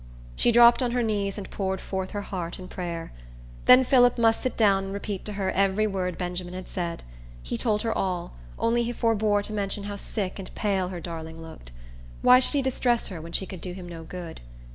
She 0.35 0.51
dropped 0.51 0.81
on 0.81 0.93
her 0.93 1.03
knees, 1.03 1.37
and 1.37 1.47
poured 1.51 1.79
forth 1.79 2.09
her 2.09 2.23
heart 2.23 2.57
in 2.57 2.67
prayer. 2.67 3.11
Then 3.65 3.83
Phillip 3.83 4.17
must 4.17 4.41
sit 4.41 4.57
down 4.57 4.85
and 4.85 4.93
repeat 4.95 5.23
to 5.25 5.33
her 5.33 5.51
every 5.51 5.85
word 5.85 6.17
Benjamin 6.17 6.55
had 6.55 6.67
said. 6.67 7.03
He 7.43 7.55
told 7.55 7.83
her 7.83 7.95
all; 7.95 8.33
only 8.57 8.81
he 8.81 8.93
forbore 8.93 9.43
to 9.43 9.53
mention 9.53 9.83
how 9.83 9.97
sick 9.97 10.39
and 10.39 10.49
pale 10.55 10.87
her 10.87 10.99
darling 10.99 11.39
looked. 11.39 11.69
Why 12.23 12.39
should 12.39 12.53
he 12.55 12.63
distress 12.63 13.09
her 13.09 13.21
when 13.21 13.33
she 13.33 13.45
could 13.45 13.61
do 13.61 13.73
him 13.73 13.87
no 13.87 14.01
good? 14.03 14.41